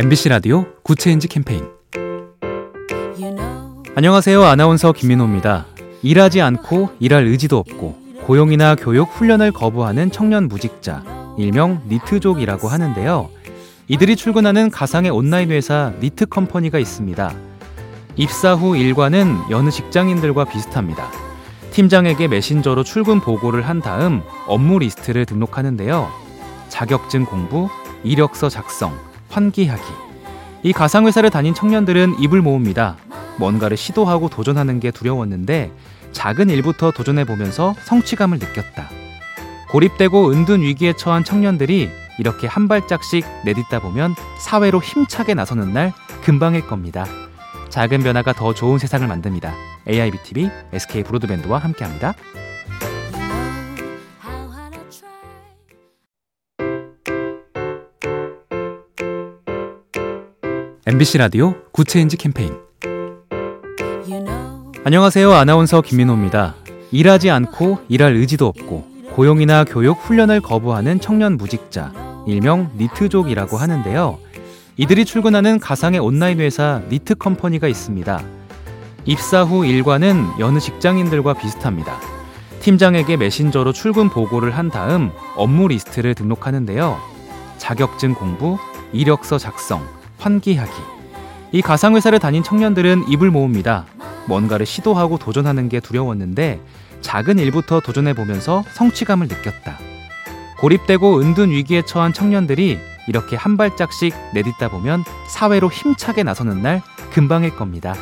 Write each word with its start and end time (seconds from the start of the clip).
MBC 0.00 0.28
라디오 0.28 0.64
Good 0.84 1.01
Change 1.01 1.26
캠페인 1.26 1.66
안녕하세요. 3.96 4.44
아나운서 4.44 4.92
김민호입니다. 4.92 5.66
일하지 6.04 6.40
않고 6.40 6.90
일할 7.00 7.24
의지도 7.24 7.58
없고 7.58 7.98
고용이나 8.22 8.76
교육, 8.76 9.08
훈련을 9.08 9.50
거부하는 9.50 10.12
청년 10.12 10.46
무직자, 10.46 11.02
일명 11.36 11.82
니트족이라고 11.88 12.68
하는데요. 12.68 13.28
이들이 13.88 14.14
출근하는 14.14 14.70
가상의 14.70 15.10
온라인 15.10 15.50
회사 15.50 15.92
니트 16.00 16.26
컴퍼니가 16.26 16.78
있습니다. 16.78 17.34
입사 18.14 18.54
후 18.54 18.76
일과는 18.76 19.50
여느 19.50 19.70
직장인들과 19.70 20.44
비슷합니다. 20.44 21.10
팀장에게 21.72 22.28
메신저로 22.28 22.84
출근 22.84 23.18
보고를 23.18 23.62
한 23.62 23.80
다음 23.80 24.22
업무 24.46 24.78
리스트를 24.78 25.26
등록하는데요. 25.26 26.08
자격증 26.68 27.24
공부, 27.24 27.68
이력서 28.04 28.48
작성, 28.48 29.07
환기하기. 29.28 29.82
이 30.62 30.72
가상회사를 30.72 31.30
다닌 31.30 31.54
청년들은 31.54 32.16
입을 32.20 32.42
모읍니다. 32.42 32.96
뭔가를 33.38 33.76
시도하고 33.76 34.28
도전하는 34.28 34.80
게 34.80 34.90
두려웠는데 34.90 35.70
작은 36.12 36.50
일부터 36.50 36.90
도전해보면서 36.90 37.74
성취감을 37.84 38.38
느꼈다. 38.38 38.88
고립되고 39.70 40.30
은둔 40.32 40.62
위기에 40.62 40.94
처한 40.94 41.24
청년들이 41.24 41.90
이렇게 42.18 42.46
한 42.46 42.68
발짝씩 42.68 43.24
내딛다 43.44 43.80
보면 43.80 44.14
사회로 44.40 44.80
힘차게 44.80 45.34
나서는 45.34 45.72
날 45.72 45.92
금방일 46.22 46.66
겁니다. 46.66 47.06
작은 47.68 48.02
변화가 48.02 48.32
더 48.32 48.54
좋은 48.54 48.78
세상을 48.78 49.06
만듭니다. 49.06 49.54
AIBTV 49.88 50.50
SK 50.72 51.04
브로드밴드와 51.04 51.58
함께합니다. 51.58 52.14
MBC 60.90 61.18
라디오 61.18 61.54
Good 61.70 61.88
Change 61.88 62.16
캠페인 62.16 62.56
안녕하세요. 64.84 65.30
아나운서 65.30 65.82
김민호입니다. 65.82 66.54
일하지 66.92 67.28
않고 67.28 67.80
일할 67.90 68.14
의지도 68.14 68.46
없고 68.46 68.88
고용이나 69.12 69.64
교육, 69.64 69.98
훈련을 69.98 70.40
거부하는 70.40 70.98
청년 70.98 71.36
무직자, 71.36 71.92
일명 72.26 72.70
니트족이라고 72.78 73.58
하는데요. 73.58 74.18
이들이 74.78 75.04
출근하는 75.04 75.58
가상의 75.58 76.00
온라인 76.00 76.40
회사 76.40 76.80
니트 76.88 77.16
컴퍼니가 77.16 77.68
있습니다. 77.68 78.22
입사 79.04 79.42
후 79.42 79.66
일과는 79.66 80.24
여느 80.38 80.58
직장인들과 80.58 81.34
비슷합니다. 81.34 82.00
팀장에게 82.60 83.18
메신저로 83.18 83.74
출근 83.74 84.08
보고를 84.08 84.56
한 84.56 84.70
다음 84.70 85.10
업무 85.36 85.68
리스트를 85.68 86.14
등록하는데요. 86.14 86.96
자격증 87.58 88.14
공부, 88.14 88.56
이력서 88.94 89.36
작성, 89.36 89.97
환기하기. 90.18 90.72
이 91.52 91.62
가상회사를 91.62 92.18
다닌 92.18 92.42
청년들은 92.42 93.08
입을 93.08 93.30
모읍니다. 93.30 93.86
뭔가를 94.26 94.66
시도하고 94.66 95.18
도전하는 95.18 95.68
게 95.68 95.80
두려웠는데 95.80 96.60
작은 97.00 97.38
일부터 97.38 97.80
도전해보면서 97.80 98.64
성취감을 98.74 99.28
느꼈다. 99.28 99.78
고립되고 100.58 101.20
은둔 101.20 101.50
위기에 101.50 101.82
처한 101.82 102.12
청년들이 102.12 102.78
이렇게 103.06 103.36
한 103.36 103.56
발짝씩 103.56 104.14
내딛다 104.34 104.68
보면 104.68 105.04
사회로 105.28 105.70
힘차게 105.70 106.24
나서는 106.24 106.62
날 106.62 106.82
금방일 107.12 107.56
겁니다. 107.56 107.94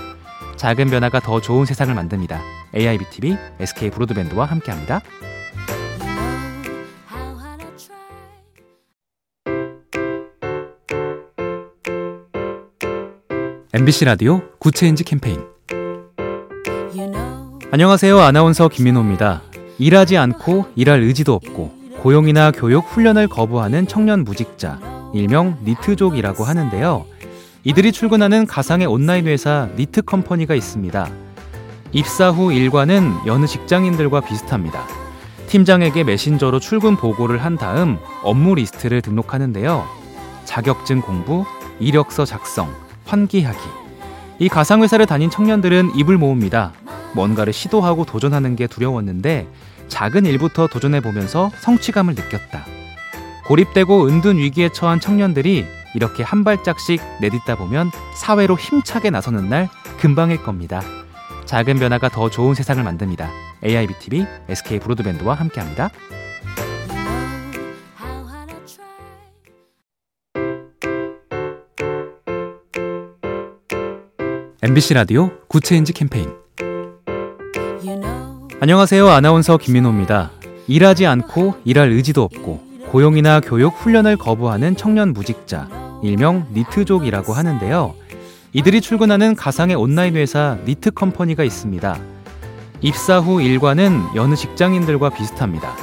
작은 0.56 0.88
변화가 0.90 1.20
더 1.20 1.40
좋은 1.40 1.66
세상을 1.66 1.94
만듭니다. 1.94 2.40
AIBTV 2.74 3.36
SK 3.60 3.90
브로드밴드와 3.90 4.46
함께합니다. 4.46 5.02
MBC 13.78 14.06
라디오 14.06 14.40
Good 14.58 14.77
Change 14.77 15.04
캠페인 15.04 15.38
안녕하세요. 17.70 18.18
아나운서 18.18 18.68
김민호입니다. 18.68 19.42
일하지 19.78 20.16
않고 20.16 20.64
일할 20.76 21.02
의지도 21.02 21.34
없고 21.34 21.74
고용이나 21.98 22.52
교육, 22.52 22.86
훈련을 22.86 23.28
거부하는 23.28 23.86
청년 23.86 24.24
무직자, 24.24 24.80
일명 25.12 25.58
니트족이라고 25.62 26.44
하는데요. 26.44 27.04
이들이 27.64 27.92
출근하는 27.92 28.46
가상의 28.46 28.86
온라인 28.86 29.26
회사 29.26 29.68
니트 29.76 30.00
컴퍼니가 30.00 30.54
있습니다. 30.54 31.10
입사 31.92 32.30
후 32.30 32.54
일과는 32.54 33.26
여느 33.26 33.44
직장인들과 33.44 34.22
비슷합니다. 34.22 34.86
팀장에게 35.48 36.02
메신저로 36.02 36.60
출근 36.60 36.96
보고를 36.96 37.44
한 37.44 37.58
다음 37.58 37.98
업무 38.22 38.54
리스트를 38.54 39.02
등록하는데요. 39.02 39.84
자격증 40.46 41.02
공부, 41.02 41.44
이력서 41.78 42.24
작성, 42.24 42.85
환기하기. 43.06 43.58
이 44.38 44.48
가상회사를 44.48 45.06
다닌 45.06 45.30
청년들은 45.30 45.96
입을 45.96 46.18
모읍니다. 46.18 46.72
뭔가를 47.14 47.52
시도하고 47.52 48.04
도전하는 48.04 48.56
게 48.56 48.66
두려웠는데 48.66 49.48
작은 49.88 50.26
일부터 50.26 50.66
도전해보면서 50.66 51.50
성취감을 51.60 52.14
느꼈다. 52.14 52.66
고립되고 53.46 54.08
은둔 54.08 54.38
위기에 54.38 54.68
처한 54.68 55.00
청년들이 55.00 55.64
이렇게 55.94 56.22
한 56.22 56.44
발짝씩 56.44 57.00
내딛다 57.20 57.56
보면 57.56 57.90
사회로 58.16 58.56
힘차게 58.56 59.10
나서는 59.10 59.48
날 59.48 59.68
금방일 59.98 60.42
겁니다. 60.42 60.82
작은 61.46 61.78
변화가 61.78 62.08
더 62.08 62.28
좋은 62.28 62.54
세상을 62.54 62.82
만듭니다. 62.82 63.30
AIBTV 63.64 64.26
SK 64.48 64.80
브로드밴드와 64.80 65.34
함께합니다. 65.34 65.90
MBC 74.62 74.94
라디오 74.94 75.30
Good 75.48 75.66
Change 75.66 75.92
캠페인 75.92 76.32
안녕하세요. 78.58 79.06
아나운서 79.06 79.58
김민호입니다. 79.58 80.30
일하지 80.66 81.04
않고 81.04 81.56
일할 81.66 81.90
의지도 81.90 82.22
없고 82.22 82.62
고용이나 82.88 83.40
교육, 83.40 83.74
훈련을 83.74 84.16
거부하는 84.16 84.74
청년 84.74 85.12
무직자, 85.12 85.68
일명 86.02 86.46
니트족이라고 86.54 87.34
하는데요. 87.34 87.94
이들이 88.54 88.80
출근하는 88.80 89.36
가상의 89.36 89.76
온라인 89.76 90.16
회사 90.16 90.56
니트 90.64 90.90
컴퍼니가 90.90 91.44
있습니다. 91.44 91.98
입사 92.80 93.18
후 93.18 93.42
일과는 93.42 94.00
여느 94.14 94.36
직장인들과 94.36 95.10
비슷합니다. 95.10 95.76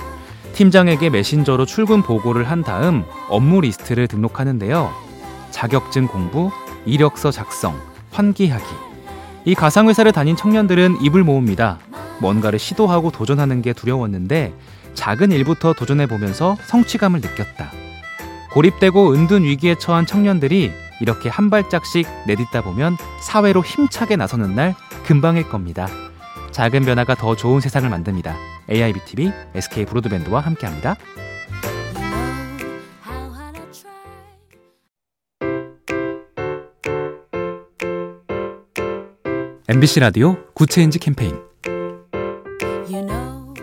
팀장에게 0.53 1.11
메신저로 1.11 1.67
출근 1.67 2.01
보고를 2.01 2.49
한 2.49 2.63
다음 2.63 3.03
업무 3.29 3.61
리스트를 3.61 4.07
등록하는데요. 4.07 4.91
자격증 5.51 6.07
공부, 6.07 6.49
이력서 6.87 7.29
작성, 7.29 7.79
환기하기. 8.13 8.65
이 9.45 9.55
가상회사를 9.55 10.11
다닌 10.11 10.35
청년들은 10.35 11.01
입을 11.01 11.23
모읍니다. 11.23 11.79
뭔가를 12.19 12.59
시도하고 12.59 13.11
도전하는 13.11 13.61
게 13.61 13.73
두려웠는데 13.73 14.53
작은 14.93 15.31
일부터 15.31 15.73
도전해보면서 15.73 16.55
성취감을 16.67 17.19
느꼈다. 17.19 17.71
고립되고 18.53 19.13
은둔 19.13 19.43
위기에 19.43 19.75
처한 19.75 20.05
청년들이 20.05 20.71
이렇게 21.01 21.27
한 21.27 21.49
발짝씩 21.49 22.07
내딛다 22.27 22.61
보면 22.61 22.95
사회로 23.21 23.61
힘차게 23.63 24.15
나서는 24.15 24.55
날 24.55 24.75
금방일 25.05 25.49
겁니다. 25.49 25.87
작은 26.51 26.85
변화가 26.85 27.15
더 27.15 27.35
좋은 27.35 27.59
세상을 27.59 27.89
만듭니다. 27.89 28.35
AIBTV 28.69 29.33
SK 29.55 29.85
브로드밴드와 29.85 30.39
함께합니다. 30.39 30.95
MBC 39.73 40.01
라디오 40.01 40.37
Good 40.53 40.72
Change 40.72 40.99
캠페인 40.99 41.35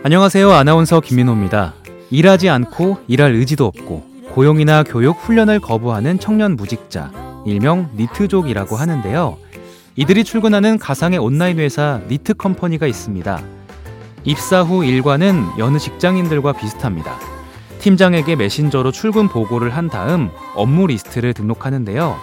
안녕하세요. 0.02 0.50
아나운서 0.50 0.98
김민호입니다. 0.98 1.74
일하지 2.10 2.48
않고 2.48 2.98
일할 3.06 3.32
의지도 3.34 3.64
없고 3.64 4.02
고용이나 4.32 4.82
교육, 4.82 5.18
훈련을 5.20 5.60
거부하는 5.60 6.18
청년 6.18 6.56
무직자, 6.56 7.12
일명 7.46 7.90
니트족이라고 7.96 8.74
하는데요. 8.74 9.38
이들이 9.94 10.24
출근하는 10.24 10.78
가상의 10.78 11.20
온라인 11.20 11.60
회사 11.60 12.00
니트 12.08 12.34
컴퍼니가 12.34 12.88
있습니다. 12.88 13.40
입사 14.24 14.62
후 14.62 14.84
일과는 14.84 15.44
여느 15.58 15.78
직장인들과 15.78 16.54
비슷합니다. 16.54 17.20
팀장에게 17.78 18.34
메신저로 18.34 18.90
출근 18.90 19.28
보고를 19.28 19.76
한 19.76 19.88
다음 19.88 20.30
업무 20.56 20.88
리스트를 20.88 21.34
등록하는데요. 21.34 22.16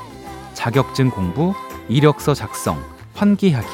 자격증 0.55 1.09
공부, 1.09 1.53
이력서 1.87 2.33
작성, 2.33 2.83
환기하기. 3.17 3.67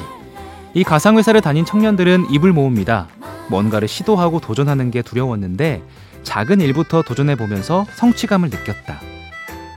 이 0.74 0.84
가상회사를 0.84 1.42
다닌 1.42 1.66
청년들은 1.66 2.31
입을 2.31 2.51
모읍니다. 2.51 3.07
뭔가를 3.50 3.88
시도하고 3.88 4.40
도전하는 4.40 4.90
게 4.90 5.01
두려웠는데 5.01 5.84
작은 6.24 6.62
일부터 6.62 7.01
도전해보면서 7.04 7.86
성취감을 7.95 8.50
느꼈다. 8.50 9.00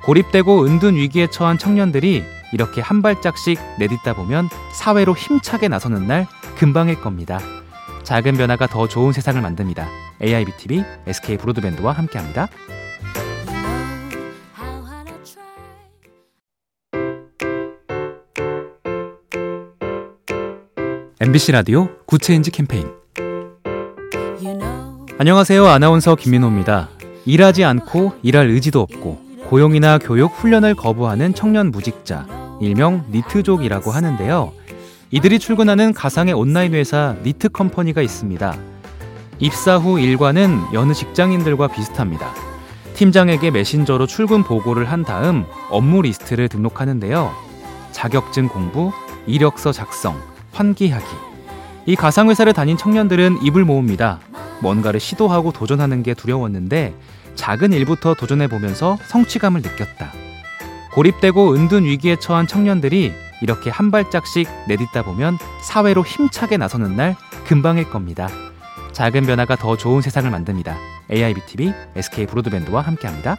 고립되고 0.05 0.65
은둔 0.65 0.95
위기에 0.95 1.27
처한 1.27 1.59
청년들이 1.59 2.23
이렇게 2.53 2.81
한 2.81 3.03
발짝씩 3.03 3.59
내딛다 3.79 4.15
보면 4.15 4.49
사회로 4.73 5.15
힘차게 5.15 5.69
나서는 5.69 6.07
날 6.07 6.27
금방일 6.57 7.01
겁니다. 7.01 7.41
작은 8.05 8.37
변화가 8.37 8.69
더 8.69 8.87
좋은 8.87 9.13
세상을 9.13 9.43
만듭니다. 9.43 9.89
AIBTV 10.23 10.85
SK 11.09 11.39
브로드밴드와 11.39 11.93
함께합니다. 11.93 12.49
MBC 21.19 21.53
라디오 21.53 21.89
Good 22.05 22.23
Change 22.23 22.51
캠페인 22.51 22.91
안녕하세요. 25.17 25.67
아나운서 25.67 26.15
김민호입니다. 26.15 26.91
일하지 27.25 27.65
않고 27.65 28.13
일할 28.23 28.49
의지도 28.49 28.83
없고 28.83 29.19
고용이나 29.49 29.97
교육, 29.97 30.33
훈련을 30.35 30.75
거부하는 30.75 31.33
청년 31.33 31.71
무직자, 31.71 32.27
일명 32.61 33.07
니트족이라고 33.13 33.93
하는데요. 33.93 34.53
이들이 35.11 35.39
출근하는 35.39 35.95
가상의 35.95 36.35
온라인 36.35 36.75
회사 36.75 37.17
니트 37.25 37.49
컴퍼니가 37.49 38.03
있습니다. 38.03 38.55
입사 39.39 39.79
후 39.79 39.99
일과는 39.99 40.61
여느 40.75 40.93
직장인들과 40.93 41.69
비슷합니다. 41.69 42.31
팀장에게 42.93 43.51
메신저로 43.51 44.07
출근 44.07 44.43
보고를 44.43 44.91
한 44.91 45.03
다음 45.03 45.47
업무 45.71 46.03
리스트를 46.03 46.51
등록하는데요. 46.51 47.33
자격증 47.93 48.49
공부, 48.49 48.93
이력서 49.27 49.73
작성, 49.73 50.21
환기하기. 50.57 51.07
이 51.87 51.95
가상회사를 51.95 52.53
다닌 52.53 52.77
청년들은 52.77 53.43
입을 53.43 53.65
모읍니다. 53.65 54.21
뭔가를 54.61 54.99
시도하고 54.99 55.53
도전하는 55.53 56.03
게 56.03 56.15
두려웠는데 56.15 56.95
작은 57.35 57.73
일부터 57.73 58.15
도전해보면서 58.15 58.99
성취감을 59.09 59.61
느꼈다. 59.61 60.13
고립되고 60.95 61.55
은둔 61.55 61.85
위기에 61.85 62.17
처한 62.17 62.47
청년들이 62.47 63.13
이렇게 63.43 63.69
한 63.69 63.91
발짝씩 63.91 64.49
내딛다 64.67 65.03
보면 65.03 65.37
사회로 65.63 66.03
힘차게 66.03 66.57
나서는 66.57 66.97
날 66.97 67.17
금방일 67.47 67.91
겁니다. 67.91 68.29
작은 68.93 69.27
변화가 69.27 69.57
더 69.57 69.77
좋은 69.77 70.01
세상을 70.01 70.31
만듭니다. 70.31 70.75
AIBTV, 71.13 71.73
SK 71.97 72.27
브로드밴드와 72.27 72.81
함께합니다. 72.81 73.37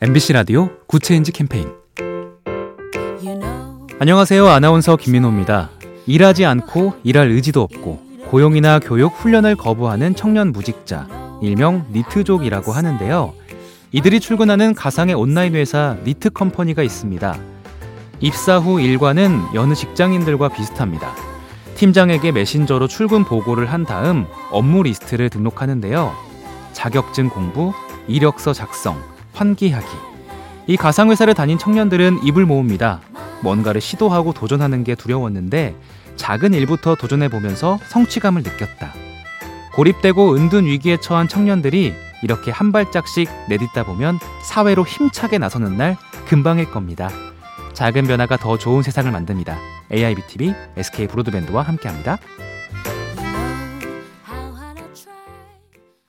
MBC 0.00 0.32
라디오 0.32 0.70
Good 0.86 1.04
Change 1.04 1.32
캠페인 1.32 1.72
안녕하세요. 3.98 4.46
아나운서 4.46 4.94
김민호입니다. 4.94 5.70
일하지 6.06 6.44
않고 6.44 6.94
일할 7.02 7.30
의지도 7.30 7.62
없고 7.62 8.00
고용이나 8.28 8.78
교육, 8.78 9.12
훈련을 9.14 9.56
거부하는 9.56 10.14
청년 10.14 10.52
무직자, 10.52 11.08
일명 11.42 11.84
니트족이라고 11.92 12.70
하는데요. 12.70 13.34
이들이 13.90 14.20
출근하는 14.20 14.72
가상의 14.72 15.16
온라인 15.16 15.56
회사 15.56 15.96
니트 16.04 16.30
컴퍼니가 16.30 16.84
있습니다. 16.84 17.36
입사 18.20 18.58
후 18.58 18.80
일과는 18.80 19.40
여느 19.54 19.74
직장인들과 19.74 20.50
비슷합니다. 20.50 21.12
팀장에게 21.74 22.30
메신저로 22.30 22.86
출근 22.86 23.24
보고를 23.24 23.66
한 23.66 23.84
다음 23.84 24.26
업무 24.52 24.84
리스트를 24.84 25.28
등록하는데요. 25.28 26.14
자격증 26.72 27.30
공부, 27.30 27.72
이력서 28.06 28.52
작성, 28.52 29.02
환기하기. 29.38 29.86
이 30.66 30.76
가상회사를 30.76 31.34
다닌 31.34 31.58
청년들은 31.58 32.24
입을 32.24 32.44
모읍니다. 32.44 33.00
뭔가를 33.42 33.80
시도하고 33.80 34.32
도전하는 34.32 34.82
게 34.84 34.94
두려웠는데 34.94 35.74
작은 36.16 36.52
일부터 36.52 36.96
도전해보면서 36.96 37.78
성취감을 37.88 38.42
느꼈다. 38.42 38.92
고립되고 39.74 40.34
은둔 40.34 40.66
위기에 40.66 40.98
처한 40.98 41.28
청년들이 41.28 41.94
이렇게 42.22 42.50
한 42.50 42.72
발짝씩 42.72 43.30
내딛다 43.48 43.84
보면 43.84 44.18
사회로 44.44 44.84
힘차게 44.84 45.38
나서는 45.38 45.76
날 45.76 45.96
금방일 46.26 46.70
겁니다. 46.70 47.08
작은 47.74 48.08
변화가 48.08 48.38
더 48.38 48.58
좋은 48.58 48.82
세상을 48.82 49.10
만듭니다. 49.12 49.56
AIBTV, 49.92 50.52
SK 50.76 51.06
브로드밴드와 51.06 51.62
함께합니다. 51.62 52.18